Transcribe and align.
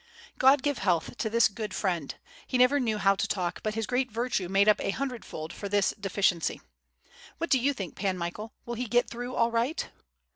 ""God 0.39 0.63
give 0.63 0.79
health 0.79 1.15
to 1.19 1.29
this 1.29 1.47
good 1.47 1.75
friend! 1.75 2.15
He 2.47 2.57
never 2.57 2.79
knew 2.79 2.97
how 2.97 3.13
to 3.13 3.27
talk, 3.27 3.59
but 3.61 3.75
his 3.75 3.85
great 3.85 4.11
virtue 4.11 4.49
made 4.49 4.67
up 4.67 4.81
a 4.81 4.89
hundredfold 4.89 5.53
for 5.53 5.69
this 5.69 5.91
deficiency. 5.99 6.59
What 7.37 7.51
do 7.51 7.59
you 7.59 7.71
think, 7.71 7.93
Pan 7.95 8.17
Michael, 8.17 8.51
will 8.65 8.73
he 8.73 8.87
get 8.87 9.07
through 9.11 9.35
all 9.35 9.51
right?'' 9.51 9.91